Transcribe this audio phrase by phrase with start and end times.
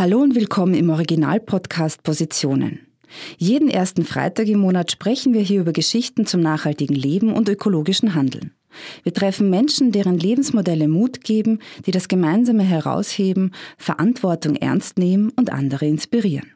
[0.00, 2.86] Hallo und willkommen im Original-Podcast Positionen.
[3.36, 8.14] Jeden ersten Freitag im Monat sprechen wir hier über Geschichten zum nachhaltigen Leben und ökologischen
[8.14, 8.52] Handeln.
[9.02, 15.52] Wir treffen Menschen, deren Lebensmodelle Mut geben, die das Gemeinsame herausheben, Verantwortung ernst nehmen und
[15.52, 16.50] andere inspirieren.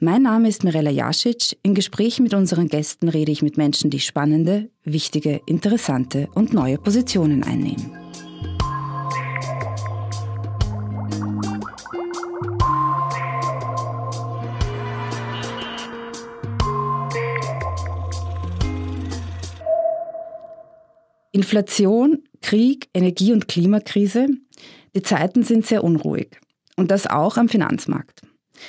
[0.00, 1.56] Mein Name ist Mirella Jasic.
[1.62, 6.78] In Gesprächen mit unseren Gästen rede ich mit Menschen, die spannende, wichtige, interessante und neue
[6.78, 7.99] Positionen einnehmen.
[21.32, 24.28] Inflation, Krieg, Energie- und Klimakrise.
[24.94, 26.40] Die Zeiten sind sehr unruhig.
[26.76, 28.22] Und das auch am Finanzmarkt.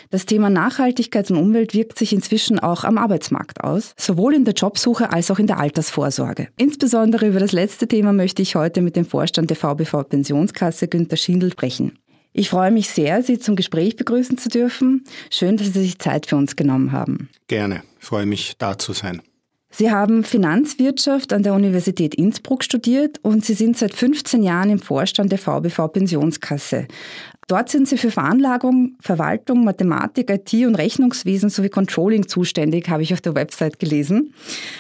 [0.10, 4.54] Das Thema Nachhaltigkeit und Umwelt wirkt sich inzwischen auch am Arbeitsmarkt aus, sowohl in der
[4.54, 6.48] Jobsuche als auch in der Altersvorsorge.
[6.58, 11.18] Insbesondere über das letzte Thema möchte ich heute mit dem Vorstand der VBV Pensionskasse Günter
[11.18, 11.98] Schindel sprechen.
[12.34, 15.04] Ich freue mich sehr, Sie zum Gespräch begrüßen zu dürfen.
[15.30, 17.30] Schön, dass Sie sich Zeit für uns genommen haben.
[17.48, 19.22] Gerne, ich freue mich, da zu sein.
[19.72, 24.80] Sie haben Finanzwirtschaft an der Universität Innsbruck studiert und Sie sind seit 15 Jahren im
[24.80, 26.88] Vorstand der VBV Pensionskasse.
[27.48, 33.14] Dort sind Sie für Veranlagung, Verwaltung, Mathematik, IT und Rechnungswesen sowie Controlling zuständig, habe ich
[33.14, 34.34] auf der Website gelesen.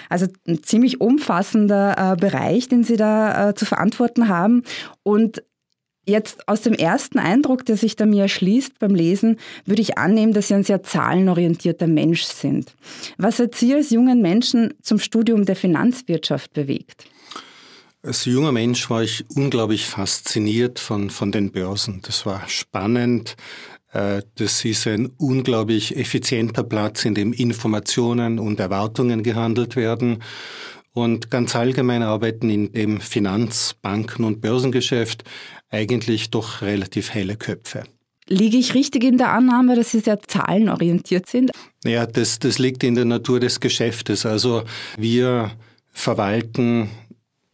[0.09, 4.63] Also ein ziemlich umfassender äh, Bereich, den Sie da äh, zu verantworten haben.
[5.03, 5.43] Und
[6.05, 10.33] Jetzt aus dem ersten Eindruck, der sich da mir erschließt beim Lesen, würde ich annehmen,
[10.33, 12.73] dass Sie ein sehr zahlenorientierter Mensch sind.
[13.17, 17.05] Was hat Sie als jungen Menschen zum Studium der Finanzwirtschaft bewegt?
[18.03, 21.99] Als junger Mensch war ich unglaublich fasziniert von, von den Börsen.
[22.01, 23.35] Das war spannend.
[23.93, 30.23] Äh, das ist ein unglaublich effizienter Platz, in dem Informationen und Erwartungen gehandelt werden.
[30.93, 35.23] Und ganz allgemein arbeiten in dem Finanz-, Banken- und Börsengeschäft
[35.71, 37.83] eigentlich doch relativ helle Köpfe.
[38.27, 41.51] Liege ich richtig in der Annahme, dass Sie sehr zahlenorientiert sind?
[41.83, 44.25] Ja, das, das liegt in der Natur des Geschäftes.
[44.25, 44.63] Also
[44.97, 45.51] wir
[45.91, 46.89] verwalten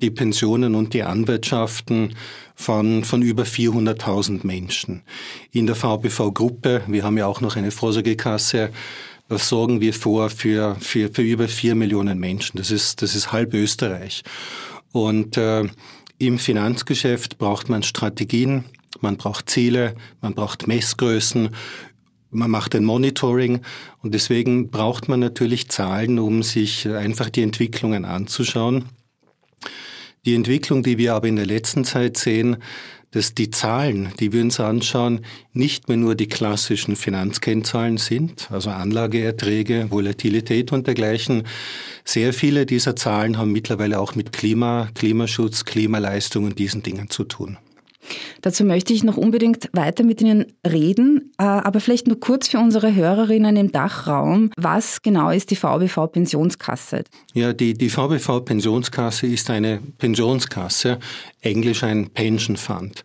[0.01, 2.15] die Pensionen und die Anwaltschaften
[2.53, 5.03] von, von über 400.000 Menschen.
[5.51, 8.69] In der VBV-Gruppe, wir haben ja auch noch eine Vorsorgekasse,
[9.29, 12.57] da sorgen wir vor für, für, für über vier Millionen Menschen.
[12.57, 14.23] Das ist, das ist halb Österreich.
[14.93, 15.65] Und äh,
[16.19, 18.65] im Finanzgeschäft braucht man Strategien,
[19.01, 21.49] man braucht Ziele, man braucht Messgrößen,
[22.29, 23.61] man macht ein Monitoring
[24.01, 28.85] und deswegen braucht man natürlich Zahlen, um sich einfach die Entwicklungen anzuschauen.
[30.25, 32.57] Die Entwicklung, die wir aber in der letzten Zeit sehen,
[33.17, 38.69] dass die Zahlen, die wir uns anschauen, nicht mehr nur die klassischen Finanzkennzahlen sind, also
[38.69, 41.47] Anlageerträge, Volatilität und dergleichen.
[42.05, 47.23] Sehr viele dieser Zahlen haben mittlerweile auch mit Klima, Klimaschutz, Klimaleistung und diesen Dingen zu
[47.23, 47.57] tun.
[48.41, 52.59] Dazu möchte ich noch unbedingt weiter mit Ihnen reden, äh, aber vielleicht nur kurz für
[52.59, 54.51] unsere Hörerinnen im Dachraum.
[54.57, 57.03] Was genau ist die VBV Pensionskasse?
[57.33, 60.99] Ja, die, die VBV Pensionskasse ist eine Pensionskasse,
[61.41, 63.03] englisch ein Pension Fund.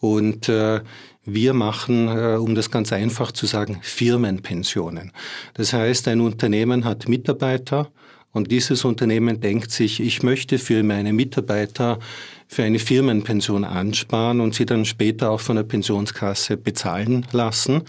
[0.00, 0.80] Und äh,
[1.24, 5.12] wir machen, äh, um das ganz einfach zu sagen, Firmenpensionen.
[5.54, 7.90] Das heißt, ein Unternehmen hat Mitarbeiter
[8.34, 12.00] und dieses Unternehmen denkt sich, ich möchte für meine Mitarbeiter
[12.48, 17.82] für eine Firmenpension ansparen und sie dann später auch von der Pensionskasse bezahlen lassen.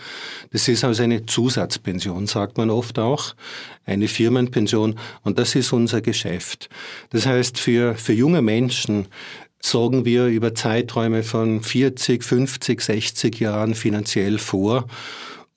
[0.52, 3.34] Das ist also eine Zusatzpension, sagt man oft auch,
[3.86, 6.70] eine Firmenpension und das ist unser Geschäft.
[7.10, 9.08] Das heißt, für, für junge Menschen
[9.60, 14.86] sorgen wir über Zeiträume von 40, 50, 60 Jahren finanziell vor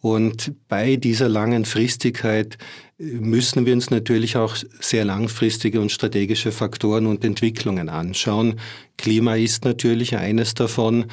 [0.01, 2.57] und bei dieser langen Fristigkeit
[2.99, 8.59] müssen wir uns natürlich auch sehr langfristige und strategische Faktoren und Entwicklungen anschauen.
[8.97, 11.07] Klima ist natürlich eines davon.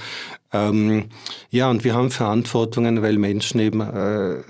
[0.51, 1.06] Ähm,
[1.51, 4.41] ja, und wir haben Verantwortungen, weil Menschen eben äh,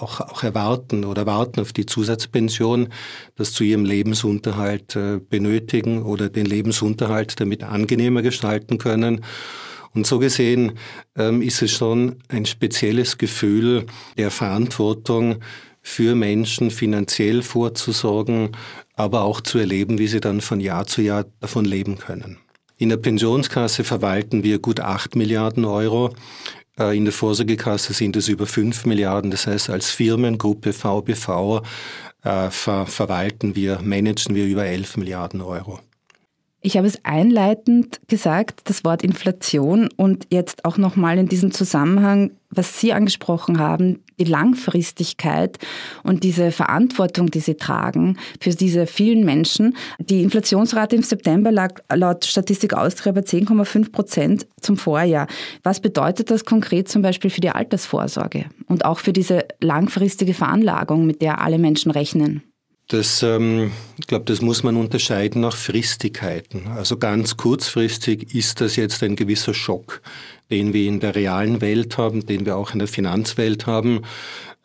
[0.00, 2.88] auch, auch erwarten oder warten auf die Zusatzpension,
[3.34, 9.24] das zu ihrem Lebensunterhalt äh, benötigen oder den Lebensunterhalt damit angenehmer gestalten können.
[9.92, 10.72] Und so gesehen
[11.16, 13.86] ähm, ist es schon ein spezielles Gefühl
[14.18, 15.36] der Verantwortung,
[15.86, 18.56] für Menschen finanziell vorzusorgen,
[18.96, 22.38] aber auch zu erleben, wie sie dann von Jahr zu Jahr davon leben können.
[22.76, 26.12] In der Pensionskasse verwalten wir gut acht Milliarden Euro.
[26.76, 29.30] Äh, in der Vorsorgekasse sind es über fünf Milliarden.
[29.30, 31.62] Das heißt, als Firmengruppe VBV
[32.24, 35.78] äh, ver verwalten wir, managen wir über elf Milliarden Euro.
[36.66, 42.32] Ich habe es einleitend gesagt, das Wort Inflation und jetzt auch nochmal in diesem Zusammenhang,
[42.50, 45.58] was Sie angesprochen haben, die Langfristigkeit
[46.02, 49.76] und diese Verantwortung, die Sie tragen für diese vielen Menschen.
[50.00, 55.28] Die Inflationsrate im September lag laut Statistik Austria bei 10,5 Prozent zum Vorjahr.
[55.62, 61.06] Was bedeutet das konkret zum Beispiel für die Altersvorsorge und auch für diese langfristige Veranlagung,
[61.06, 62.42] mit der alle Menschen rechnen?
[62.88, 66.68] Das, ähm, ich glaube, das muss man unterscheiden nach Fristigkeiten.
[66.68, 70.02] Also ganz kurzfristig ist das jetzt ein gewisser Schock,
[70.50, 74.02] den wir in der realen Welt haben, den wir auch in der Finanzwelt haben.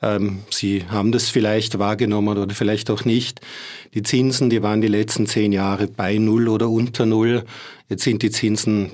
[0.03, 3.41] Ähm, Sie haben das vielleicht wahrgenommen oder vielleicht auch nicht.
[3.95, 7.43] Die Zinsen, die waren die letzten zehn Jahre bei Null oder unter Null.
[7.89, 8.91] Jetzt sind die Zinsen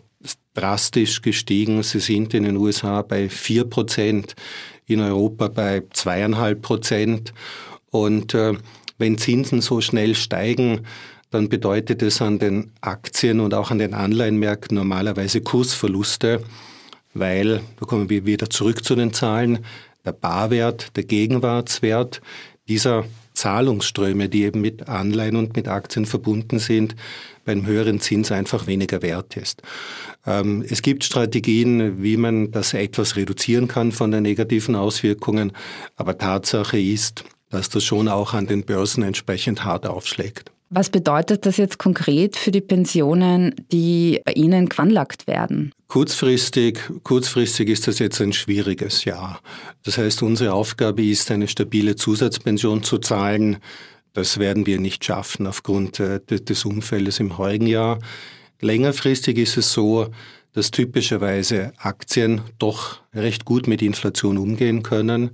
[0.53, 1.83] drastisch gestiegen.
[1.83, 4.35] Sie sind in den USA bei vier Prozent,
[4.85, 7.33] in Europa bei zweieinhalb Prozent.
[7.91, 8.53] Und äh,
[8.97, 10.81] wenn Zinsen so schnell steigen,
[11.29, 16.41] dann bedeutet es an den Aktien und auch an den Anleihenmärkten normalerweise Kursverluste,
[17.13, 19.65] weil, da kommen wir wieder zurück zu den Zahlen,
[20.05, 22.21] der Barwert, der Gegenwartswert
[22.67, 26.95] dieser Zahlungsströme, die eben mit Anleihen und mit Aktien verbunden sind,
[27.45, 29.61] beim höheren Zins einfach weniger wert ist.
[30.25, 35.51] Ähm, es gibt Strategien, wie man das etwas reduzieren kann von den negativen Auswirkungen,
[35.95, 40.51] aber Tatsache ist, dass das schon auch an den Börsen entsprechend hart aufschlägt.
[40.69, 45.71] Was bedeutet das jetzt konkret für die Pensionen, die bei Ihnen gewanlagt werden?
[45.87, 49.39] Kurzfristig, kurzfristig ist das jetzt ein schwieriges Jahr.
[49.83, 53.57] Das heißt, unsere Aufgabe ist, eine stabile Zusatzpension zu zahlen.
[54.11, 57.99] Das werden wir nicht schaffen aufgrund äh, des Umfeldes im heurigen Jahr.
[58.59, 60.07] Längerfristig ist es so,
[60.51, 65.31] dass typischerweise Aktien doch recht gut mit Inflation umgehen können.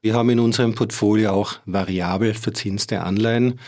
[0.00, 3.60] Wir haben in unserem Portfolio auch variabel verzinste Anleihen.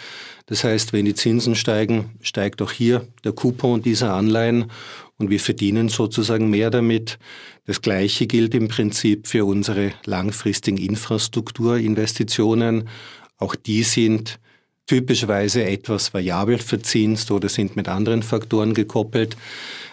[0.46, 4.70] Das heißt, wenn die Zinsen steigen, steigt auch hier der Coupon dieser Anleihen
[5.18, 7.18] und wir verdienen sozusagen mehr damit.
[7.66, 12.88] Das Gleiche gilt im Prinzip für unsere langfristigen Infrastrukturinvestitionen.
[13.38, 14.38] Auch die sind
[14.86, 19.36] typischerweise etwas variabel verzinst oder sind mit anderen Faktoren gekoppelt.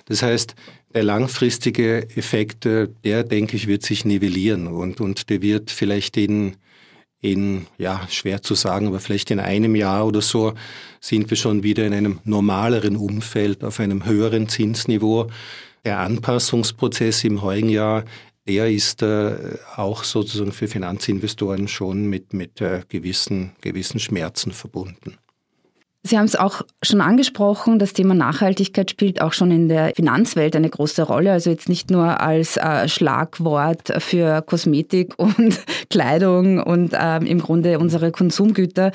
[0.05, 0.55] Das heißt,
[0.93, 6.17] der langfristige Effekt, äh, der denke ich, wird sich nivellieren und, und der wird vielleicht
[6.17, 6.55] in,
[7.21, 10.53] in, ja, schwer zu sagen, aber vielleicht in einem Jahr oder so
[10.99, 15.29] sind wir schon wieder in einem normaleren Umfeld, auf einem höheren Zinsniveau.
[15.85, 18.03] Der Anpassungsprozess im heutigen Jahr,
[18.47, 25.17] der ist äh, auch sozusagen für Finanzinvestoren schon mit, mit äh, gewissen, gewissen Schmerzen verbunden.
[26.07, 30.55] Sie haben es auch schon angesprochen, das Thema Nachhaltigkeit spielt auch schon in der Finanzwelt
[30.55, 31.33] eine große Rolle.
[31.33, 35.59] Also jetzt nicht nur als äh, Schlagwort für Kosmetik und
[35.89, 38.91] Kleidung und äh, im Grunde unsere Konsumgüter.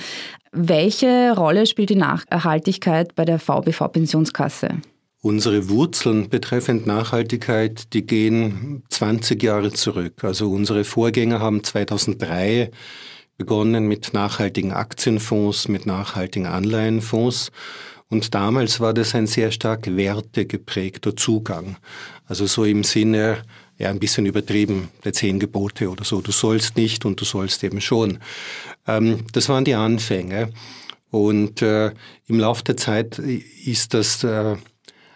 [0.53, 4.69] Welche Rolle spielt die Nachhaltigkeit bei der VBV Pensionskasse?
[5.21, 10.25] Unsere Wurzeln betreffend Nachhaltigkeit, die gehen 20 Jahre zurück.
[10.25, 12.71] Also unsere Vorgänger haben 2003
[13.43, 17.51] begonnen mit nachhaltigen Aktienfonds, mit nachhaltigen Anleihenfonds.
[18.09, 21.77] Und damals war das ein sehr stark wertegeprägter Zugang.
[22.27, 23.43] Also so im Sinne,
[23.79, 26.21] ja, ein bisschen übertrieben, der zehn Gebote oder so.
[26.21, 28.21] Du sollst nicht und du sollst eben schon.
[28.87, 30.53] Ähm, das waren die Anfänge.
[31.11, 31.91] Und äh,
[32.29, 34.55] im Laufe der Zeit ist das äh,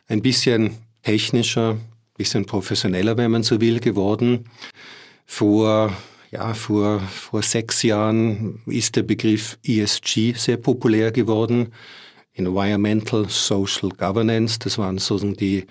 [0.09, 1.81] ein bisschen technischer, ein
[2.19, 4.49] bisschen professioneller, wenn man so will, geworden.
[5.27, 5.93] Vor
[6.37, 11.73] ja, vor, vor sechs Jahren ist der Begriff ESG sehr populär geworden.
[12.35, 15.67] Environmental Social Governance, das waren sozusagen die,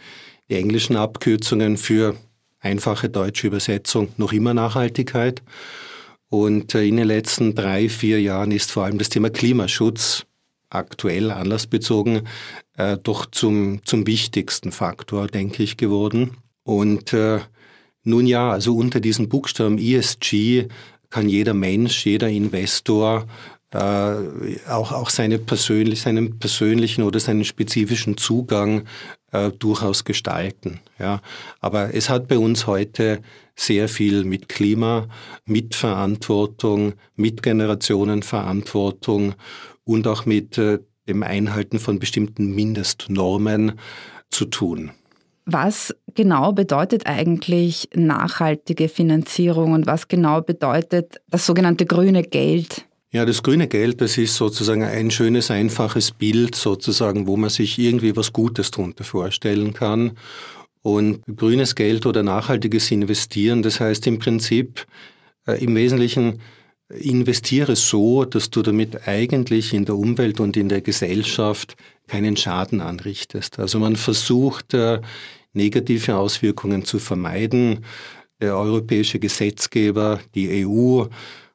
[0.50, 2.16] die englischen Abkürzungen für
[2.60, 5.44] einfache deutsche Übersetzung, noch immer Nachhaltigkeit.
[6.30, 10.26] Und äh, in den letzten drei, vier Jahren ist vor allem das Thema Klimaschutz
[10.70, 12.28] aktuell anlassbezogen
[12.76, 16.38] äh, doch zum, zum wichtigsten Faktor, denke ich, geworden.
[16.64, 17.42] Und äh,
[18.06, 20.68] nun ja, also unter diesem Buchstaben ESG
[21.10, 23.26] kann jeder Mensch, jeder Investor
[23.72, 28.84] äh, auch, auch seine persönlich, seinen persönlichen oder seinen spezifischen Zugang
[29.32, 30.80] äh, durchaus gestalten.
[30.98, 31.22] Ja.
[31.60, 33.22] Aber es hat bei uns heute
[33.56, 35.08] sehr viel mit Klima,
[35.46, 39.36] mit Verantwortung, mit Generationenverantwortung
[39.84, 43.74] und auch mit äh, dem Einhalten von bestimmten Mindestnormen
[44.30, 44.92] zu tun.
[45.46, 52.86] Was genau bedeutet eigentlich nachhaltige Finanzierung und was genau bedeutet das sogenannte grüne Geld?
[53.12, 57.78] Ja, das grüne Geld, das ist sozusagen ein schönes, einfaches Bild sozusagen, wo man sich
[57.80, 60.18] irgendwie was Gutes darunter vorstellen kann.
[60.82, 64.86] Und grünes Geld oder nachhaltiges Investieren, das heißt im Prinzip
[65.48, 66.42] äh, im Wesentlichen
[66.90, 71.76] investiere so, dass du damit eigentlich in der Umwelt und in der Gesellschaft
[72.08, 73.60] keinen Schaden anrichtest.
[73.60, 75.02] Also man versucht, äh,
[75.54, 77.86] negative Auswirkungen zu vermeiden.
[78.40, 81.06] Der europäische Gesetzgeber, die EU,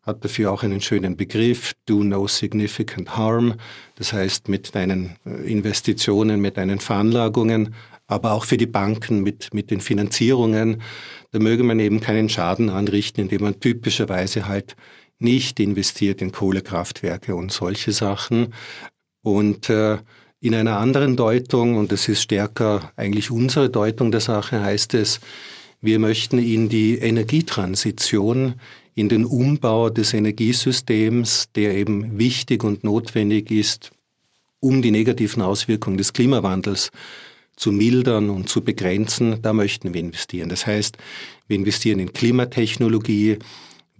[0.03, 3.55] hat dafür auch einen schönen Begriff, do no significant harm.
[3.97, 7.75] Das heißt, mit deinen äh, Investitionen, mit deinen Veranlagungen,
[8.07, 10.83] aber auch für die Banken mit, mit den Finanzierungen,
[11.31, 14.75] da möge man eben keinen Schaden anrichten, indem man typischerweise halt
[15.21, 18.53] nicht investiert in Kohlekraftwerke und solche Sachen.
[19.23, 19.99] Und äh,
[20.41, 25.21] in einer anderen Deutung, und das ist stärker eigentlich unsere Deutung der Sache, heißt es,
[25.83, 28.55] wir möchten in die Energietransition,
[28.95, 33.93] in den Umbau des Energiesystems, der eben wichtig und notwendig ist,
[34.61, 36.91] um die negativen Auswirkungen des Klimawandels
[37.57, 40.49] zu mildern und zu begrenzen, da möchten wir investieren.
[40.49, 40.97] Das heißt,
[41.49, 43.39] wir investieren in Klimatechnologie,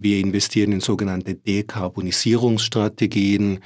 [0.01, 3.59] wir investieren in sogenannte Dekarbonisierungsstrategien.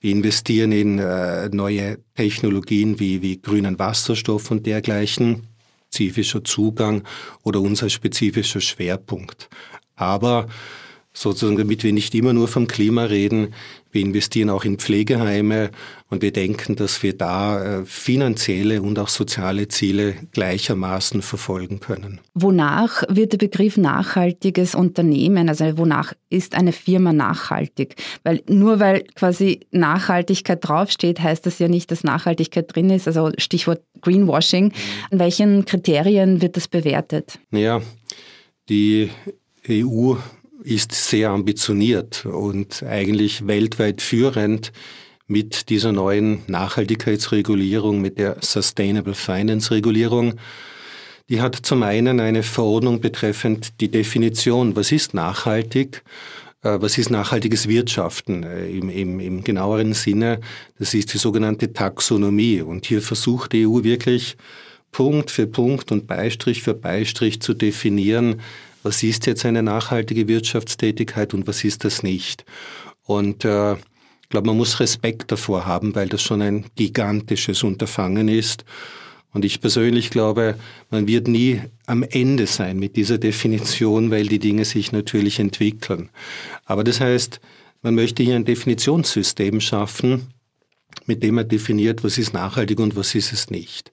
[0.00, 5.48] Wir investieren in äh, neue Technologien wie, wie grünen Wasserstoff und dergleichen,
[5.88, 7.02] spezifischer Zugang
[7.42, 9.50] oder unser spezifischer Schwerpunkt.
[9.96, 10.46] Aber
[11.12, 13.54] sozusagen, damit wir nicht immer nur vom Klima reden,
[13.92, 15.70] wir investieren auch in Pflegeheime
[16.08, 22.20] und wir denken, dass wir da äh, finanzielle und auch soziale Ziele gleichermaßen verfolgen können.
[22.32, 27.96] Wonach wird der Begriff nachhaltiges Unternehmen, also wonach ist eine Firma nachhaltig?
[28.22, 33.06] Weil nur weil quasi Nachhaltigkeit draufsteht, heißt das ja nicht, dass Nachhaltigkeit drin ist.
[33.06, 34.72] Also Stichwort Greenwashing.
[35.10, 37.38] An welchen Kriterien wird das bewertet?
[37.50, 37.82] Ja,
[38.70, 39.10] die
[39.68, 40.14] EU
[40.64, 44.72] ist sehr ambitioniert und eigentlich weltweit führend
[45.26, 50.34] mit dieser neuen Nachhaltigkeitsregulierung, mit der Sustainable Finance Regulierung.
[51.28, 56.02] Die hat zum einen eine Verordnung betreffend die Definition, was ist nachhaltig,
[56.62, 60.40] äh, was ist nachhaltiges Wirtschaften äh, im, im, im genaueren Sinne.
[60.78, 62.60] Das ist die sogenannte Taxonomie.
[62.60, 64.36] Und hier versucht die EU wirklich
[64.90, 68.42] Punkt für Punkt und Beistrich für Beistrich zu definieren,
[68.82, 72.44] was ist jetzt eine nachhaltige Wirtschaftstätigkeit und was ist das nicht.
[73.04, 78.28] Und äh, ich glaube, man muss Respekt davor haben, weil das schon ein gigantisches Unterfangen
[78.28, 78.64] ist.
[79.32, 80.56] Und ich persönlich glaube,
[80.90, 86.10] man wird nie am Ende sein mit dieser Definition, weil die Dinge sich natürlich entwickeln.
[86.64, 87.40] Aber das heißt,
[87.82, 90.28] man möchte hier ein Definitionssystem schaffen,
[91.06, 93.90] mit dem man definiert, was ist nachhaltig und was ist es nicht.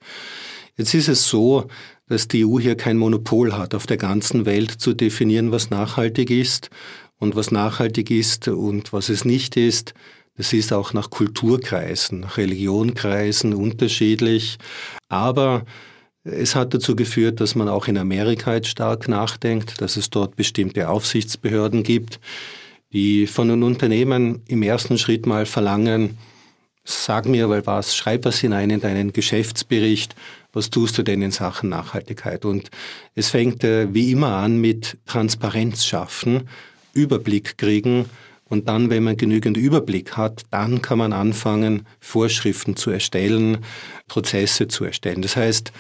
[0.78, 1.68] Jetzt ist es so,
[2.10, 6.32] dass die EU hier kein Monopol hat, auf der ganzen Welt zu definieren, was nachhaltig
[6.32, 6.70] ist
[7.18, 9.94] und was nachhaltig ist und was es nicht ist.
[10.36, 14.58] Das ist auch nach Kulturkreisen, nach Religionkreisen unterschiedlich.
[15.08, 15.66] Aber
[16.24, 20.36] es hat dazu geführt, dass man auch in Amerika jetzt stark nachdenkt, dass es dort
[20.36, 22.20] bestimmte Aufsichtsbehörden gibt,
[22.92, 26.18] die von den Unternehmen im ersten Schritt mal verlangen,
[26.84, 30.16] sag mir weil was, schreib was hinein in deinen Geschäftsbericht,
[30.54, 32.46] was tust du denn in Sachen Nachhaltigkeit?
[32.46, 32.70] Und
[33.16, 36.50] es fängt äh, wie immer an mit Transparenz schaffen,
[36.94, 38.06] Überblick kriegen
[38.50, 43.60] und dann, wenn man genügend Überblick hat, dann kann man anfangen, Vorschriften zu erstellen,
[44.08, 45.22] Prozesse zu erstellen.
[45.22, 45.72] Das heißt,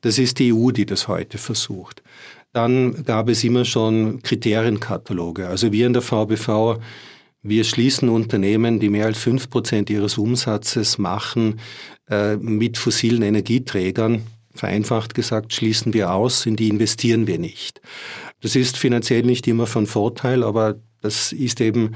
[0.00, 2.02] das ist die EU, die das heute versucht.
[2.54, 5.46] Dann gab es immer schon Kriterienkataloge.
[5.46, 6.80] Also wir in der VBV
[7.42, 11.60] wir schließen Unternehmen, die mehr als fünf Prozent ihres Umsatzes machen,
[12.08, 14.22] äh, mit fossilen Energieträgern.
[14.54, 17.80] Vereinfacht gesagt, schließen wir aus, in die investieren wir nicht.
[18.40, 21.94] Das ist finanziell nicht immer von Vorteil, aber das ist eben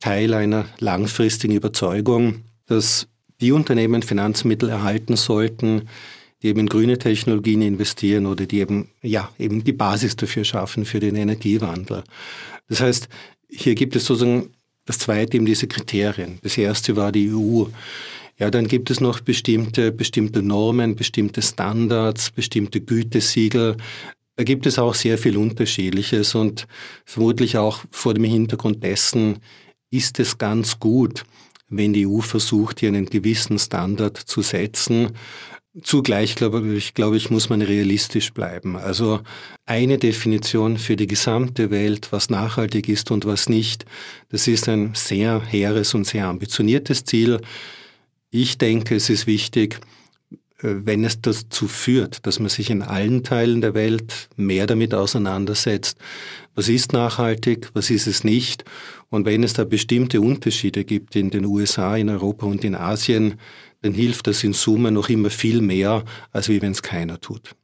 [0.00, 3.08] Teil einer langfristigen Überzeugung, dass
[3.40, 5.88] die Unternehmen Finanzmittel erhalten sollten,
[6.42, 10.84] die eben in grüne Technologien investieren oder die eben, ja, eben die Basis dafür schaffen
[10.84, 12.04] für den Energiewandel.
[12.68, 13.08] Das heißt,
[13.48, 14.50] hier gibt es sozusagen
[14.84, 16.38] das zweite eben diese Kriterien.
[16.42, 17.64] Das erste war die EU.
[18.38, 23.76] Ja, dann gibt es noch bestimmte, bestimmte Normen, bestimmte Standards, bestimmte Gütesiegel.
[24.36, 26.66] Da gibt es auch sehr viel Unterschiedliches und
[27.04, 29.38] vermutlich auch vor dem Hintergrund dessen
[29.90, 31.24] ist es ganz gut,
[31.68, 35.10] wenn die EU versucht, hier einen gewissen Standard zu setzen,
[35.82, 38.76] Zugleich, glaube ich, glaube ich, muss man realistisch bleiben.
[38.76, 39.20] Also
[39.66, 43.84] eine Definition für die gesamte Welt, was nachhaltig ist und was nicht,
[44.28, 47.40] das ist ein sehr hehres und sehr ambitioniertes Ziel.
[48.30, 49.80] Ich denke, es ist wichtig,
[50.58, 54.94] äh, wenn es dazu führt, dass man sich in allen Teilen der Welt mehr damit
[54.94, 55.98] auseinandersetzt,
[56.54, 58.64] was ist nachhaltig, was ist es nicht.
[59.10, 63.34] Und wenn es da bestimmte Unterschiede gibt in den USA, in Europa und in Asien,
[63.84, 67.54] dann hilft das in Summe noch immer viel mehr, als wie wenn es keiner tut.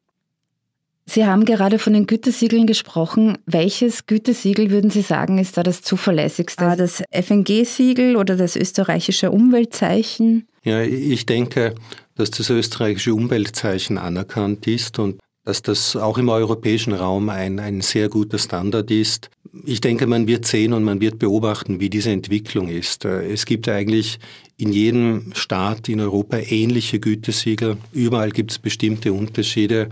[1.07, 3.39] Sie haben gerade von den Gütesiegeln gesprochen.
[3.47, 6.65] Welches Gütesiegel würden Sie sagen, ist da das zuverlässigste?
[6.65, 10.47] Ah, das FNG-Siegel oder das österreichische Umweltzeichen?
[10.63, 11.75] Ja, ich denke,
[12.17, 17.81] dass das österreichische Umweltzeichen anerkannt ist und dass das auch im europäischen Raum ein, ein
[17.81, 19.31] sehr guter Standard ist.
[19.65, 23.05] Ich denke, man wird sehen und man wird beobachten, wie diese Entwicklung ist.
[23.05, 24.19] Es gibt eigentlich
[24.59, 27.79] in jedem Staat in Europa ähnliche Gütesiegel.
[27.93, 29.89] Überall gibt es bestimmte Unterschiede.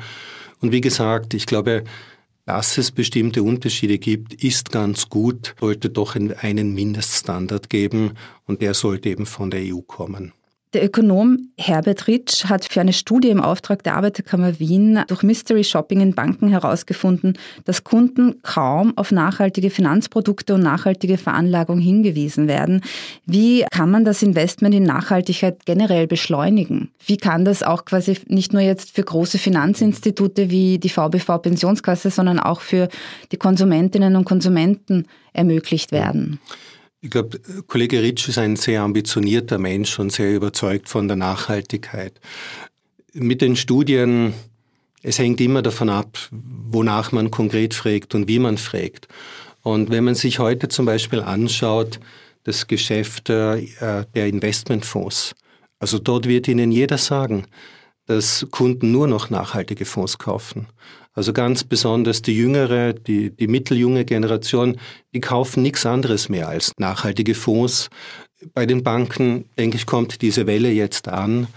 [0.61, 1.85] Und wie gesagt, ich glaube,
[2.45, 8.13] dass es bestimmte Unterschiede gibt, ist ganz gut, sollte doch einen Mindeststandard geben
[8.47, 10.33] und der sollte eben von der EU kommen.
[10.75, 15.65] Der Ökonom Herbert Ritsch hat für eine Studie im Auftrag der Arbeiterkammer Wien durch Mystery
[15.65, 22.83] Shopping in Banken herausgefunden, dass Kunden kaum auf nachhaltige Finanzprodukte und nachhaltige Veranlagung hingewiesen werden.
[23.25, 26.91] Wie kann man das Investment in Nachhaltigkeit generell beschleunigen?
[27.07, 32.11] Wie kann das auch quasi nicht nur jetzt für große Finanzinstitute wie die VBV Pensionskasse,
[32.11, 32.89] sondern auch für
[33.33, 36.39] die Konsumentinnen und Konsumenten ermöglicht werden?
[37.01, 37.39] Ich glaube,
[37.69, 42.13] Kollege Ritsch ist ein sehr ambitionierter Mensch und sehr überzeugt von der Nachhaltigkeit.
[43.13, 44.35] Mit den Studien,
[45.03, 49.07] es hängt immer davon ab, wonach man konkret fragt und wie man fragt.
[49.63, 52.01] Und wenn man sich heute zum Beispiel anschaut,
[52.43, 55.37] das Geschäft äh, der Investmentfonds,
[55.79, 57.45] also dort wird Ihnen jeder sagen,
[58.09, 60.67] dass Kunden nur noch nachhaltige Fonds kaufen.
[61.13, 64.79] Also ganz besonders die jüngere, die, die mitteljunge Generation,
[65.13, 67.91] die kaufen nichts anderes mehr als nachhaltige Fonds.
[68.55, 71.49] Bei den Banken, denke ich, kommt diese Welle jetzt an.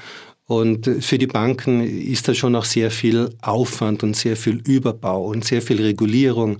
[0.45, 5.27] Und für die Banken ist da schon noch sehr viel Aufwand und sehr viel Überbau
[5.27, 6.57] und sehr viel Regulierung.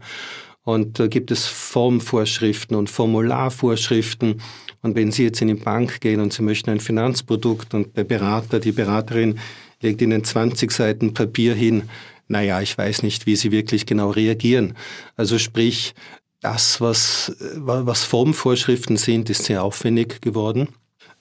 [0.64, 4.42] Und da gibt es Formvorschriften und Formularvorschriften.
[4.84, 8.06] Und wenn Sie jetzt in die Bank gehen und Sie möchten ein Finanzprodukt und der
[8.06, 9.40] Berater, die Beraterin
[9.82, 11.90] legt Ihnen 20 Seiten Papier hin,
[12.28, 14.76] naja, ich weiß nicht, wie sie wirklich genau reagieren.
[15.18, 15.94] Also sprich,
[16.40, 20.70] das, was, was Formvorschriften sind, ist sehr aufwendig geworden.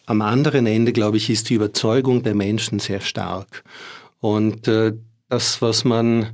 [0.06, 3.64] Am anderen Ende, glaube ich, ist die Überzeugung der Menschen sehr stark.
[4.20, 4.92] Und äh,
[5.28, 6.30] das, was man,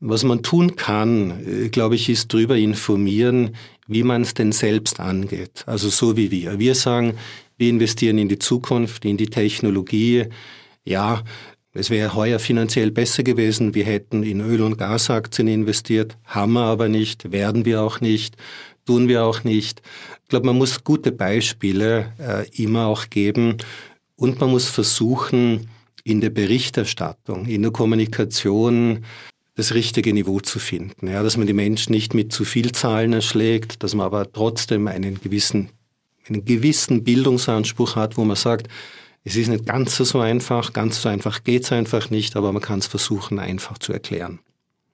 [0.00, 5.00] was man tun kann, äh, glaube ich, ist darüber informieren, wie man es denn selbst
[5.00, 5.64] angeht.
[5.66, 6.58] Also so wie wir.
[6.58, 7.14] Wir sagen,
[7.56, 10.26] wir investieren in die Zukunft, in die Technologie.
[10.84, 11.22] Ja,
[11.74, 16.64] es wäre heuer finanziell besser gewesen, wir hätten in Öl- und Gasaktien investiert, haben wir
[16.64, 18.36] aber nicht, werden wir auch nicht,
[18.84, 19.80] tun wir auch nicht.
[20.22, 23.56] Ich glaube, man muss gute Beispiele äh, immer auch geben
[24.16, 25.68] und man muss versuchen,
[26.04, 29.04] in der Berichterstattung, in der Kommunikation
[29.54, 31.08] das richtige Niveau zu finden.
[31.08, 34.88] Ja, dass man die Menschen nicht mit zu viel Zahlen erschlägt, dass man aber trotzdem
[34.88, 35.70] einen gewissen,
[36.28, 38.68] einen gewissen Bildungsanspruch hat, wo man sagt,
[39.24, 42.62] es ist nicht ganz so einfach, ganz so einfach geht es einfach nicht, aber man
[42.62, 44.40] kann es versuchen, einfach zu erklären.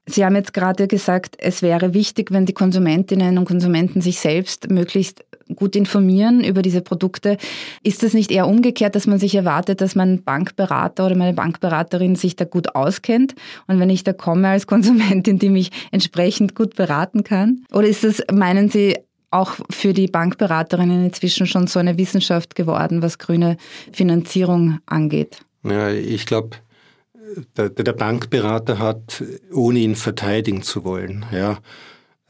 [0.07, 4.71] Sie haben jetzt gerade gesagt, es wäre wichtig, wenn die Konsumentinnen und Konsumenten sich selbst
[4.71, 5.23] möglichst
[5.55, 7.37] gut informieren über diese Produkte.
[7.83, 12.17] Ist es nicht eher umgekehrt, dass man sich erwartet, dass mein Bankberater oder meine Bankberaterin
[12.17, 13.35] sich da gut auskennt
[13.67, 17.65] und wenn ich da komme als Konsumentin, die mich entsprechend gut beraten kann?
[17.73, 18.97] Oder ist das, meinen Sie,
[19.31, 23.57] auch für die Bankberaterinnen inzwischen schon so eine Wissenschaft geworden, was grüne
[23.93, 25.41] Finanzierung angeht?
[25.65, 26.57] Ja, ich glaube,
[27.57, 31.59] der, Bankberater hat, ohne ihn verteidigen zu wollen, ja,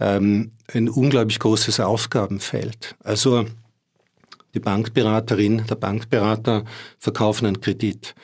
[0.00, 2.96] ähm, ein unglaublich großes Aufgabenfeld.
[3.02, 3.46] Also
[4.54, 6.64] die Bankberaterin, der Bankberater
[6.98, 8.14] verkaufen einen Kredit.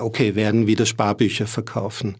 [0.00, 2.16] Okay, werden wieder Sparbücher verkaufen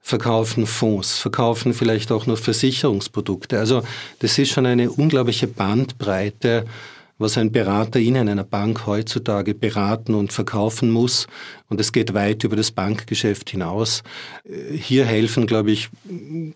[0.00, 3.58] verkaufen Fonds, verkaufen vielleicht auch noch Versicherungsprodukte.
[3.58, 3.82] Also
[4.20, 6.64] das ist schon eine unglaubliche Bandbreite,
[7.18, 11.26] was ein Berater in einer Bank heutzutage beraten und verkaufen muss.
[11.68, 14.02] Und es geht weit über das Bankgeschäft hinaus.
[14.72, 15.90] Hier helfen, glaube ich,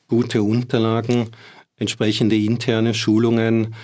[0.09, 1.31] gute Unterlagen,
[1.77, 3.75] entsprechende interne Schulungen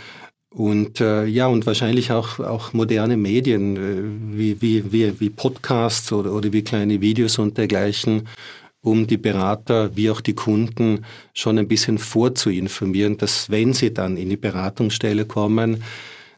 [0.50, 6.10] und äh, ja, und wahrscheinlich auch, auch moderne Medien äh, wie, wie, wie, wie Podcasts
[6.10, 8.26] oder, oder wie kleine Videos und dergleichen,
[8.82, 14.16] um die Berater wie auch die Kunden schon ein bisschen vorzuinformieren, dass wenn sie dann
[14.16, 15.82] in die Beratungsstelle kommen,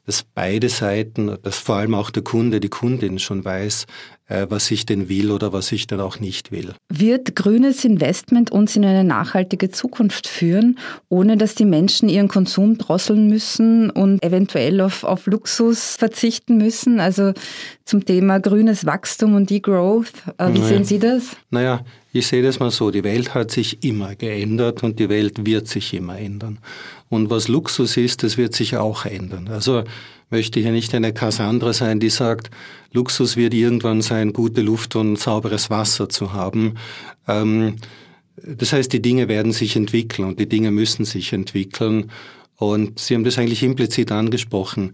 [0.06, 3.86] dass beide Seiten, dass vor allem auch der Kunde, die Kundin schon weiß,
[4.26, 6.74] äh, was ich denn will oder was ich dann auch nicht will.
[6.88, 12.78] Wird grünes Investment uns in eine nachhaltige Zukunft führen, ohne dass die Menschen ihren Konsum
[12.78, 16.98] drosseln müssen und eventuell auf, auf Luxus verzichten müssen?
[16.98, 17.32] Also
[17.84, 20.12] zum Thema grünes Wachstum und Degrowth.
[20.38, 20.64] Äh, wie naja.
[20.64, 21.36] sehen Sie das?
[21.50, 25.46] Naja, ich sehe das mal so, die Welt hat sich immer geändert und die Welt
[25.46, 26.58] wird sich immer ändern.
[27.08, 29.48] Und was Luxus ist, das wird sich auch ändern.
[29.48, 29.84] Also
[30.30, 32.50] möchte hier nicht eine Cassandra sein, die sagt,
[32.92, 36.74] Luxus wird irgendwann sein, gute Luft und sauberes Wasser zu haben.
[37.26, 37.76] Ähm,
[38.42, 42.10] Das heißt, die Dinge werden sich entwickeln und die Dinge müssen sich entwickeln.
[42.56, 44.92] Und Sie haben das eigentlich implizit angesprochen.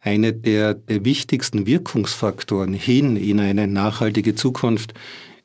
[0.00, 4.94] Eine der, der wichtigsten Wirkungsfaktoren hin in eine nachhaltige Zukunft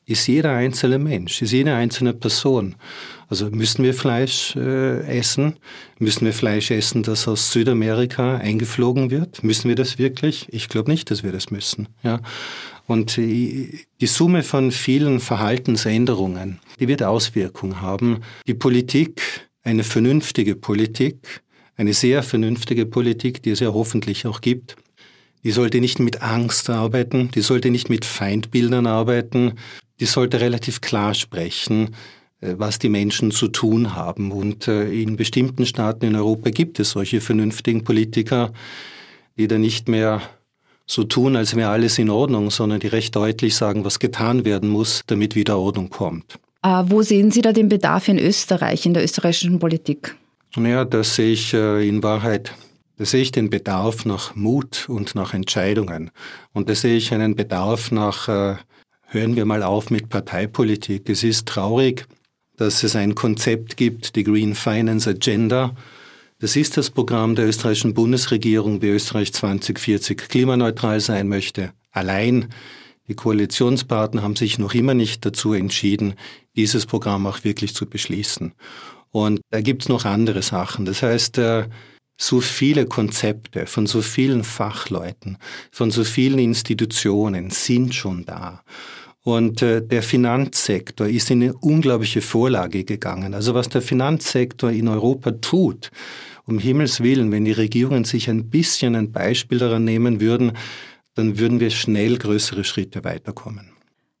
[0.06, 2.76] ist jeder einzelne Mensch, ist jede einzelne Person.
[3.28, 5.56] Also müssen wir Fleisch äh, essen?
[5.98, 9.42] Müssen wir Fleisch essen, das aus Südamerika eingeflogen wird?
[9.42, 10.46] Müssen wir das wirklich?
[10.50, 11.88] Ich glaube nicht, dass wir das müssen.
[12.02, 12.20] Ja.
[12.86, 18.20] Und die Summe von vielen Verhaltensänderungen, die wird Auswirkungen haben.
[18.46, 19.22] Die Politik,
[19.62, 21.40] eine vernünftige Politik,
[21.76, 24.76] eine sehr vernünftige Politik, die es ja hoffentlich auch gibt,
[25.44, 29.54] die sollte nicht mit Angst arbeiten, die sollte nicht mit Feindbildern arbeiten,
[30.04, 31.96] die sollte relativ klar sprechen,
[32.42, 34.32] äh, was die Menschen zu tun haben.
[34.32, 38.52] Und äh, in bestimmten Staaten in Europa gibt es solche vernünftigen Politiker,
[39.38, 40.20] die da nicht mehr
[40.86, 44.68] so tun, als wäre alles in Ordnung, sondern die recht deutlich sagen, was getan werden
[44.68, 46.38] muss, damit wieder Ordnung kommt.
[46.62, 50.14] Äh, wo sehen Sie da den Bedarf in Österreich, in der österreichischen Politik?
[50.54, 52.52] Naja, das sehe ich in Wahrheit,
[52.98, 56.10] da sehe ich den Bedarf nach Mut und nach Entscheidungen.
[56.52, 58.28] Und da sehe ich einen Bedarf nach,
[59.14, 61.08] hören wir mal auf mit Parteipolitik.
[61.08, 62.06] Es ist traurig,
[62.56, 65.74] dass es ein Konzept gibt, die Green Finance Agenda,
[66.40, 71.72] das ist das Programm der österreichischen Bundesregierung, wie Österreich 2040 klimaneutral sein möchte.
[71.90, 72.48] Allein
[73.08, 76.14] die Koalitionspartner haben sich noch immer nicht dazu entschieden,
[76.56, 78.52] dieses Programm auch wirklich zu beschließen.
[79.10, 80.84] Und da gibt's noch andere Sachen.
[80.84, 81.68] Das heißt, äh,
[82.16, 85.38] so viele Konzepte von so vielen Fachleuten,
[85.70, 88.62] von so vielen Institutionen sind schon da.
[89.24, 93.32] Und äh, der Finanzsektor ist in eine unglaubliche Vorlage gegangen.
[93.32, 95.90] Also was der Finanzsektor in Europa tut,
[96.46, 100.52] um Himmels Willen, wenn die Regierungen sich ein bisschen ein Beispiel daran nehmen würden,
[101.14, 103.70] dann würden wir schnell größere Schritte weiterkommen.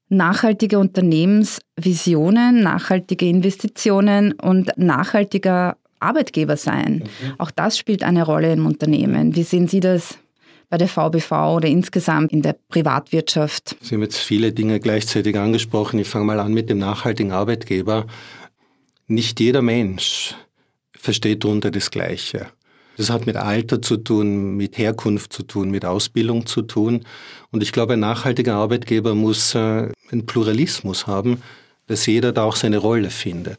[0.08, 7.02] Nachhaltige Unternehmensvisionen, nachhaltige Investitionen und nachhaltiger Arbeitgeber sein.
[7.04, 7.34] Mhm.
[7.38, 9.36] Auch das spielt eine Rolle im Unternehmen.
[9.36, 10.18] Wie sehen Sie das
[10.68, 13.76] bei der VBV oder insgesamt in der Privatwirtschaft?
[13.80, 15.98] Sie haben jetzt viele Dinge gleichzeitig angesprochen.
[15.98, 18.06] Ich fange mal an mit dem nachhaltigen Arbeitgeber.
[19.06, 20.34] Nicht jeder Mensch
[20.96, 22.46] versteht darunter das Gleiche.
[22.96, 27.04] Das hat mit Alter zu tun, mit Herkunft zu tun, mit Ausbildung zu tun.
[27.50, 31.42] Und ich glaube, ein nachhaltiger Arbeitgeber muss äh, einen Pluralismus haben,
[31.86, 33.58] dass jeder da auch seine Rolle findet.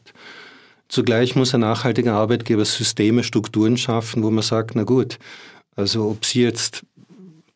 [0.88, 5.18] Zugleich muss ein nachhaltiger Arbeitgeber Systeme, Strukturen schaffen, wo man sagt, na gut,
[5.74, 6.84] also ob Sie jetzt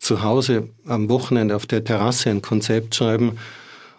[0.01, 3.39] zu Hause am Wochenende auf der Terrasse ein Konzept schreiben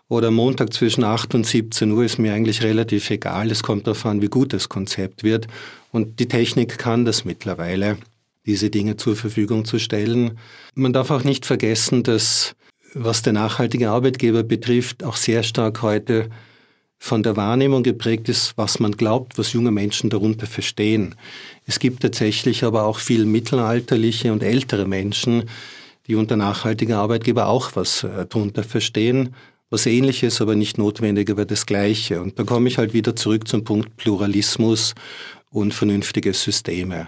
[0.10, 3.50] oder Montag zwischen 8 und 17 Uhr ist mir eigentlich relativ egal.
[3.50, 5.48] Es kommt darauf an, wie gut das Konzept wird.
[5.94, 7.98] Und die Technik kann das mittlerweile,
[8.46, 10.38] diese Dinge zur Verfügung zu stellen.
[10.76, 12.56] Man darf auch nicht vergessen, dass
[12.94, 16.30] was der nachhaltige Arbeitgeber betrifft, auch sehr stark heute
[17.00, 21.16] von der Wahrnehmung geprägt ist, was man glaubt, was junge Menschen darunter verstehen.
[21.66, 25.46] Es gibt tatsächlich aber auch viel mittelalterliche und ältere Menschen,
[26.12, 29.34] die unter nachhaltiger Arbeitgeber auch was äh, darunter verstehen
[29.72, 32.22] was ähnliches, aber nicht notwendig, aber das Gleiche.
[32.22, 34.94] Und da komme ich halt wieder zurück zum Punkt Pluralismus
[35.50, 37.08] und vernünftige Systeme.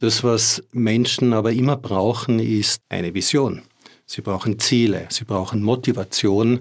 [0.00, 3.62] Das, was Menschen aber immer brauchen, ist eine Vision.
[4.04, 6.60] Sie brauchen Ziele, sie brauchen Motivation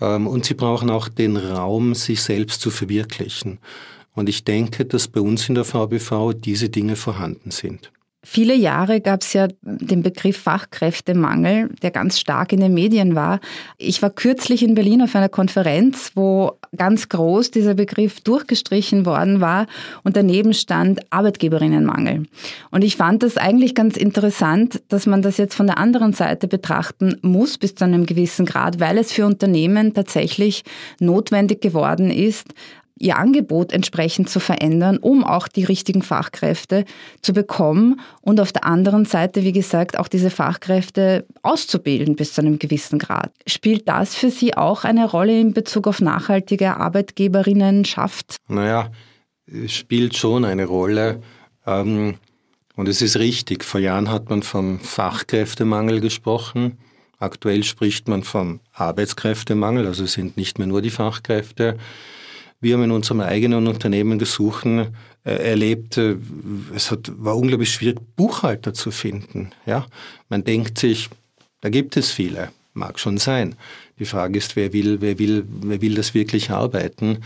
[0.00, 3.58] ähm, und sie brauchen auch den Raum, sich selbst zu verwirklichen.
[4.14, 7.92] Und ich denke, dass bei uns in der VBV diese Dinge vorhanden sind.
[8.28, 13.38] Viele Jahre gab es ja den Begriff Fachkräftemangel, der ganz stark in den Medien war.
[13.78, 19.40] Ich war kürzlich in Berlin auf einer Konferenz, wo ganz groß dieser Begriff durchgestrichen worden
[19.40, 19.68] war
[20.02, 22.24] und daneben stand Arbeitgeberinnenmangel.
[22.72, 26.48] Und ich fand das eigentlich ganz interessant, dass man das jetzt von der anderen Seite
[26.48, 30.64] betrachten muss bis zu einem gewissen Grad, weil es für Unternehmen tatsächlich
[30.98, 32.48] notwendig geworden ist,
[32.98, 36.84] ihr Angebot entsprechend zu verändern, um auch die richtigen Fachkräfte
[37.20, 42.40] zu bekommen und auf der anderen Seite, wie gesagt, auch diese Fachkräfte auszubilden bis zu
[42.40, 43.32] einem gewissen Grad.
[43.46, 48.36] Spielt das für Sie auch eine Rolle in Bezug auf nachhaltige Arbeitgeberinnenschaft?
[48.48, 48.90] Naja,
[49.66, 51.20] spielt schon eine Rolle.
[51.66, 52.14] Ähm,
[52.76, 56.78] und es ist richtig, vor Jahren hat man vom Fachkräftemangel gesprochen.
[57.18, 61.78] Aktuell spricht man vom Arbeitskräftemangel, also es sind nicht mehr nur die Fachkräfte.
[62.66, 64.90] Wir haben in unserem eigenen Unternehmen gesucht, äh,
[65.22, 66.16] erlebt, äh,
[66.74, 69.52] es hat, war unglaublich schwierig, Buchhalter zu finden.
[69.66, 69.86] Ja?
[70.28, 71.08] Man denkt sich,
[71.60, 73.54] da gibt es viele, mag schon sein.
[74.00, 77.18] Die Frage ist, wer will, wer will, wer will das wirklich arbeiten?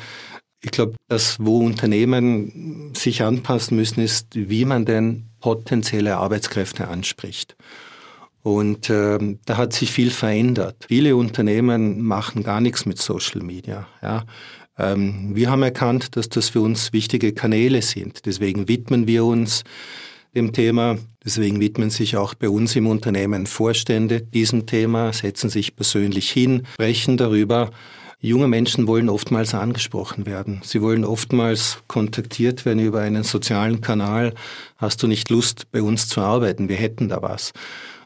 [0.60, 7.56] Ich glaube, dass wo Unternehmen sich anpassen müssen, ist, wie man denn potenzielle Arbeitskräfte anspricht.
[8.42, 10.86] Und äh, da hat sich viel verändert.
[10.88, 13.86] Viele Unternehmen machen gar nichts mit Social Media.
[14.02, 14.24] Ja?
[14.80, 18.24] Ähm, wir haben erkannt, dass das für uns wichtige Kanäle sind.
[18.24, 19.62] Deswegen widmen wir uns
[20.34, 20.96] dem Thema.
[21.24, 26.62] Deswegen widmen sich auch bei uns im Unternehmen Vorstände diesem Thema, setzen sich persönlich hin,
[26.74, 27.70] sprechen darüber.
[28.22, 30.60] Junge Menschen wollen oftmals angesprochen werden.
[30.62, 34.34] Sie wollen oftmals kontaktiert werden über einen sozialen Kanal.
[34.76, 36.68] Hast du nicht Lust, bei uns zu arbeiten?
[36.68, 37.52] Wir hätten da was.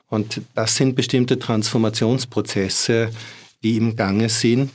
[0.09, 3.11] Und das sind bestimmte Transformationsprozesse,
[3.65, 4.71] die im Gange sind.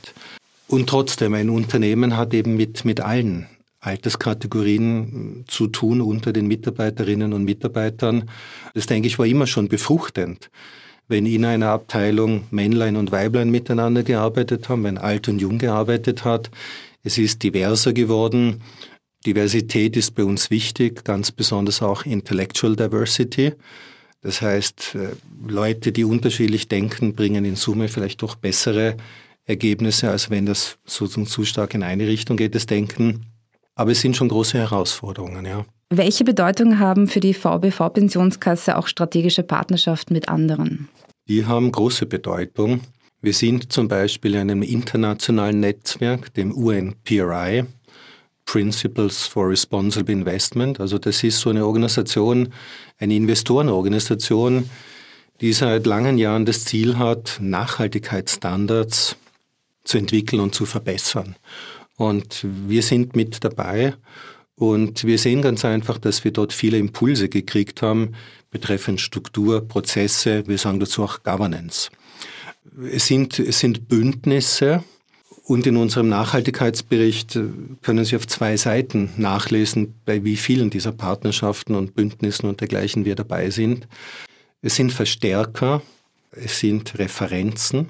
[0.70, 3.48] Und trotzdem, ein Unternehmen hat eben mit, mit allen
[3.80, 8.30] Alterskategorien zu tun unter den Mitarbeiterinnen und Mitarbeitern.
[8.72, 10.48] Das, denke ich, war immer schon befruchtend.
[11.08, 16.24] Wenn in einer Abteilung Männlein und Weiblein miteinander gearbeitet haben, wenn alt und jung gearbeitet
[16.24, 16.52] hat.
[17.02, 18.60] Es ist diverser geworden.
[19.26, 23.54] Diversität ist bei uns wichtig, ganz besonders auch Intellectual Diversity.
[24.22, 25.08] Das heißt, äh,
[25.48, 28.96] Leute, die unterschiedlich denken, bringen in Summe vielleicht doch bessere
[29.50, 33.26] Ergebnisse, als wenn das so zu stark in eine Richtung geht, das Denken.
[33.74, 35.66] Aber es sind schon große Herausforderungen, ja.
[35.90, 40.88] Welche Bedeutung haben für die VBV-Pensionskasse auch strategische Partnerschaften mit anderen?
[41.26, 42.80] Die haben große Bedeutung.
[43.20, 47.64] Wir sind zum Beispiel in einem internationalen Netzwerk, dem UNPRI,
[48.44, 50.80] Principles for Responsible Investment.
[50.80, 52.52] Also das ist so eine Organisation,
[52.98, 54.70] eine Investorenorganisation,
[55.40, 59.16] die seit langen Jahren das Ziel hat, Nachhaltigkeitsstandards
[59.84, 61.36] zu entwickeln und zu verbessern.
[61.96, 63.94] Und wir sind mit dabei
[64.54, 68.14] und wir sehen ganz einfach, dass wir dort viele Impulse gekriegt haben
[68.50, 71.90] betreffend Struktur, Prozesse, wir sagen dazu auch Governance.
[72.90, 74.84] Es sind, es sind Bündnisse
[75.44, 77.38] und in unserem Nachhaltigkeitsbericht
[77.82, 83.04] können Sie auf zwei Seiten nachlesen, bei wie vielen dieser Partnerschaften und Bündnissen und dergleichen
[83.04, 83.88] wir dabei sind.
[84.62, 85.82] Es sind Verstärker,
[86.32, 87.88] es sind Referenzen,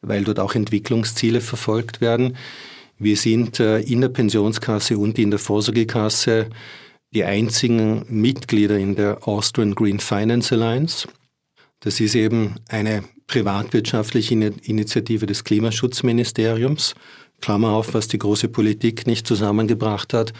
[0.00, 2.36] weil dort auch Entwicklungsziele verfolgt werden.
[2.98, 6.50] Wir sind äh, in der Pensionskasse und in der Vorsorgekasse
[7.14, 11.08] die einzigen Mitglieder in der Austrian Green Finance Alliance.
[11.80, 16.94] Das ist eben eine privatwirtschaftliche Initiative des Klimaschutzministeriums.
[17.40, 20.32] Klammer auf, was die große Politik nicht zusammengebracht hat,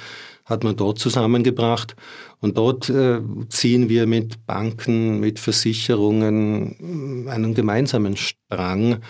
[0.44, 1.94] hat man dort zusammengebracht.
[2.40, 9.00] Und dort äh, ziehen wir mit Banken, mit Versicherungen einen gemeinsamen Strang,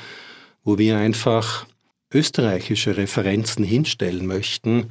[0.64, 1.66] wo wir einfach
[2.12, 4.86] österreichische Referenzen hinstellen möchten,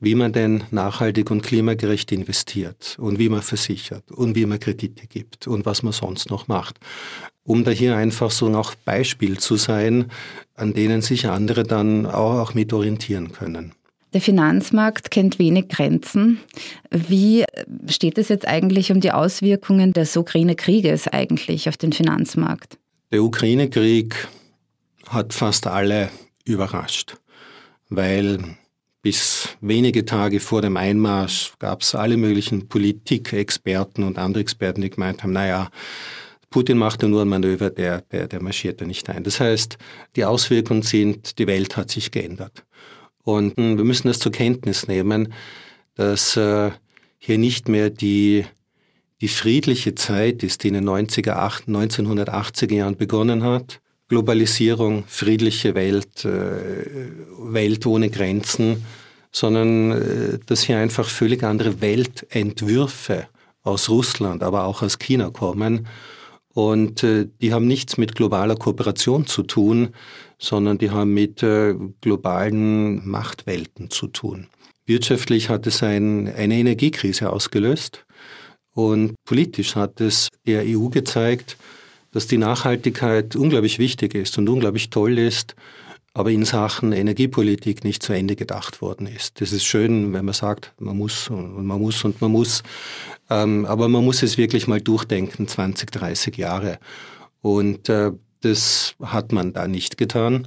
[0.00, 5.06] wie man denn nachhaltig und klimagerecht investiert und wie man versichert und wie man Kredite
[5.06, 6.78] gibt und was man sonst noch macht.
[7.42, 10.10] Um da hier einfach so noch Beispiel zu sein,
[10.54, 13.72] an denen sich andere dann auch, mit orientieren können.
[14.14, 16.38] Der Finanzmarkt kennt wenig Grenzen.
[16.90, 17.44] Wie
[17.88, 22.78] steht es jetzt eigentlich um die Auswirkungen des Ukraine-Krieges eigentlich auf den Finanzmarkt?
[23.10, 24.28] Der Ukraine-Krieg
[25.08, 26.10] hat fast alle
[26.44, 27.16] überrascht,
[27.88, 28.56] weil
[29.02, 34.90] bis wenige Tage vor dem Einmarsch gab es alle möglichen Politikexperten und andere Experten, die
[34.90, 35.70] gemeint haben, naja,
[36.48, 39.24] Putin macht ja nur ein Manöver, der, der, der marschiert da nicht ein.
[39.24, 39.76] Das heißt,
[40.16, 42.64] die Auswirkungen sind, die Welt hat sich geändert.
[43.24, 45.34] Und hm, wir müssen das zur Kenntnis nehmen,
[45.96, 46.70] dass äh,
[47.18, 48.46] hier nicht mehr die,
[49.20, 53.80] die friedliche Zeit ist, die in den 90er, 1980er Jahren begonnen hat,
[54.14, 58.84] Globalisierung, friedliche Welt, äh, Welt ohne Grenzen,
[59.32, 63.26] sondern äh, dass hier einfach völlig andere Weltentwürfe
[63.64, 65.88] aus Russland, aber auch aus China kommen.
[66.52, 69.88] Und äh, die haben nichts mit globaler Kooperation zu tun,
[70.38, 71.44] sondern die haben mit
[72.00, 74.46] globalen Machtwelten zu tun.
[74.86, 78.06] Wirtschaftlich hat es ein, eine Energiekrise ausgelöst
[78.74, 81.56] und politisch hat es der EU gezeigt,
[82.14, 85.56] dass die Nachhaltigkeit unglaublich wichtig ist und unglaublich toll ist,
[86.14, 89.40] aber in Sachen Energiepolitik nicht zu Ende gedacht worden ist.
[89.40, 92.62] Das ist schön, wenn man sagt, man muss und man muss und man muss,
[93.30, 96.78] ähm, aber man muss es wirklich mal durchdenken, 20, 30 Jahre.
[97.42, 100.46] Und äh, das hat man da nicht getan.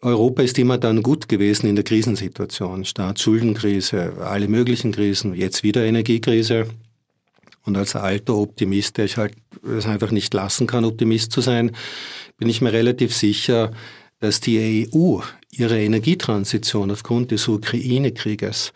[0.00, 2.84] Europa ist immer dann gut gewesen in der Krisensituation.
[2.84, 6.66] Staatsschuldenkrise, alle möglichen Krisen, jetzt wieder Energiekrise.
[7.64, 11.72] Und als alter Optimist, der ich halt es einfach nicht lassen kann, Optimist zu sein,
[12.36, 13.72] bin ich mir relativ sicher,
[14.20, 18.72] dass die EU ihre Energietransition aufgrund des Ukraine-Krieges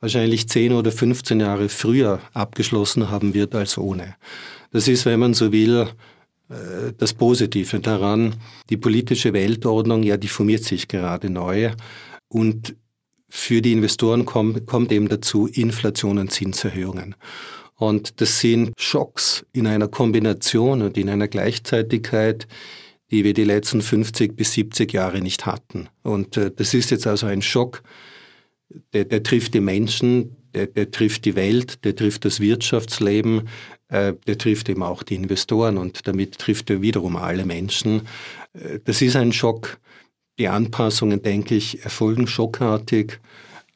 [0.00, 4.16] wahrscheinlich 10 oder 15 Jahre früher abgeschlossen haben wird als ohne.
[4.72, 5.88] Das ist, wenn man so will,
[6.48, 8.34] äh, das Positive daran.
[8.70, 11.72] Die politische Weltordnung, ja, die formiert sich gerade neu.
[12.28, 12.76] Und
[13.28, 17.14] für die Investoren kommt, kommt eben dazu Inflation und Zinserhöhungen.
[17.76, 22.46] Und das sind Schocks in einer Kombination und in einer Gleichzeitigkeit,
[23.10, 25.88] die wir die letzten 50 bis 70 Jahre nicht hatten.
[26.02, 27.82] Und äh, das ist jetzt also ein Schock,
[28.92, 33.48] der, der trifft die Menschen, der, der, trifft die Welt, der trifft das Wirtschaftsleben,
[33.88, 38.02] äh, der trifft eben auch die Investoren und damit trifft er wiederum alle Menschen.
[38.54, 39.78] Äh, das ist ein Schock.
[40.38, 43.20] Die Anpassungen, denke ich, erfolgen schockartig,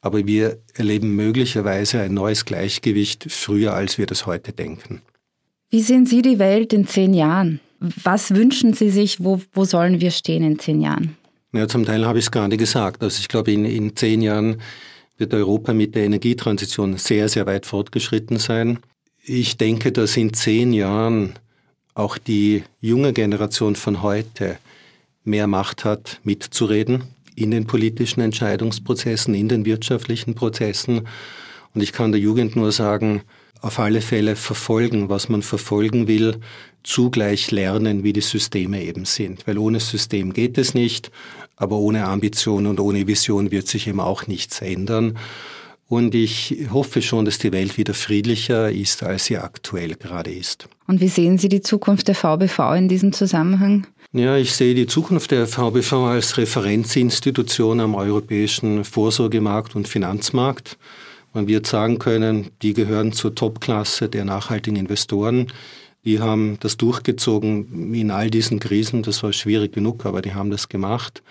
[0.01, 5.01] aber wir erleben möglicherweise ein neues Gleichgewicht früher, als wir das heute denken.
[5.69, 7.59] Wie sehen Sie die Welt in zehn Jahren?
[7.79, 9.23] Was wünschen Sie sich?
[9.23, 11.15] Wo, wo sollen wir stehen in zehn Jahren?
[11.53, 13.03] Ja, zum Teil habe ich es gerade gesagt.
[13.03, 14.61] Also ich glaube, in, in zehn Jahren
[15.17, 18.79] wird Europa mit der Energietransition sehr, sehr weit fortgeschritten sein.
[19.23, 21.33] Ich denke, dass in zehn Jahren
[21.93, 24.57] auch die junge Generation von heute
[25.23, 27.03] mehr Macht hat, mitzureden
[27.35, 31.07] in den politischen Entscheidungsprozessen, in den wirtschaftlichen Prozessen.
[31.73, 33.21] Und ich kann der Jugend nur sagen,
[33.61, 36.37] auf alle Fälle verfolgen, was man verfolgen will,
[36.83, 39.45] zugleich lernen, wie die Systeme eben sind.
[39.45, 41.11] Weil ohne System geht es nicht,
[41.55, 45.17] aber ohne Ambition und ohne Vision wird sich eben auch nichts ändern.
[45.87, 50.67] Und ich hoffe schon, dass die Welt wieder friedlicher ist, als sie aktuell gerade ist.
[50.87, 53.85] Und wie sehen Sie die Zukunft der VBV in diesem Zusammenhang?
[54.13, 60.77] Ja, ich sehe die Zukunft der VBV als Referenzinstitution am europäischen Vorsorgemarkt und Finanzmarkt.
[61.33, 65.47] Man wird sagen können, die gehören zur Topklasse der nachhaltigen Investoren.
[66.03, 69.01] Die haben das durchgezogen in all diesen Krisen.
[69.01, 71.23] Das war schwierig genug, aber die haben das gemacht.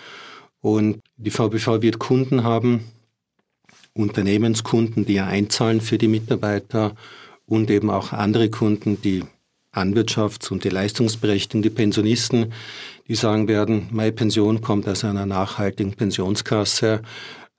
[0.63, 2.85] Und die VBV wird Kunden haben,
[3.93, 6.95] Unternehmenskunden, die ja einzahlen für die Mitarbeiter
[7.45, 9.25] und eben auch andere Kunden, die
[9.73, 12.53] Anwirtschafts- und die Leistungsberechtigten, die Pensionisten,
[13.09, 17.03] die sagen werden, meine Pension kommt aus einer nachhaltigen Pensionskasse,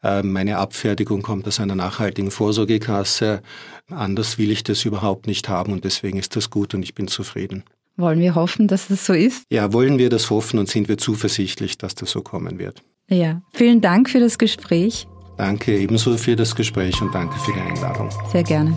[0.04, 3.42] äh, meine Abfertigung kommt aus einer nachhaltigen Vorsorgekasse.
[3.90, 7.08] Anders will ich das überhaupt nicht haben und deswegen ist das gut und ich bin
[7.08, 7.64] zufrieden.
[7.98, 9.44] Wollen wir hoffen, dass das so ist?
[9.50, 12.82] Ja, wollen wir das hoffen und sind wir zuversichtlich, dass das so kommen wird.
[13.10, 15.08] Ja, vielen Dank für das Gespräch.
[15.38, 18.10] Danke ebenso für das Gespräch und danke für die Einladung.
[18.32, 18.76] Sehr gerne.